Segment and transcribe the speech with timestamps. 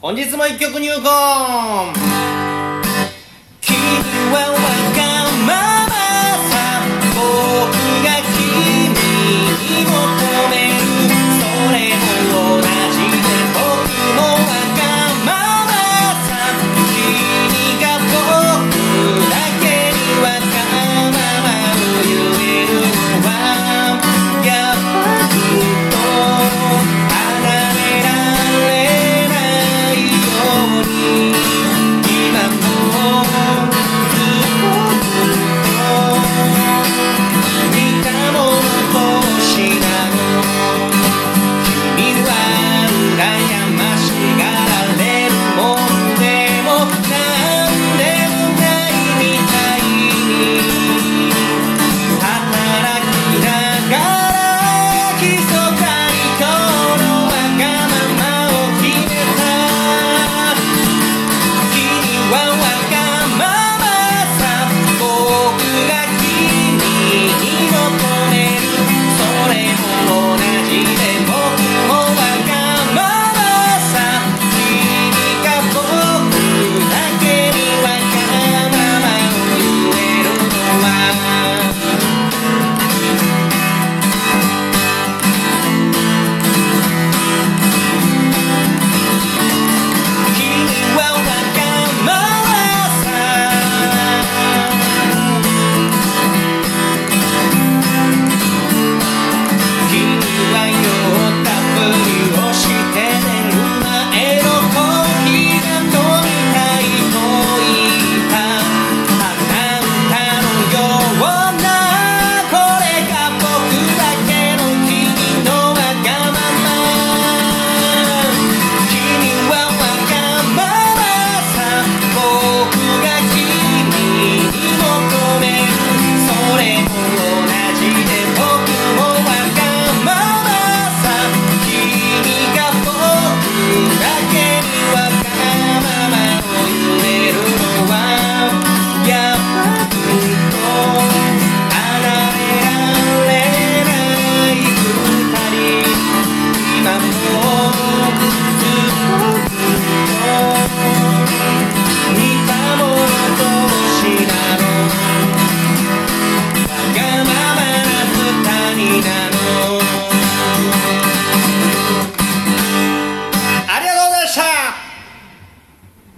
[0.00, 2.17] 本日も一曲入魂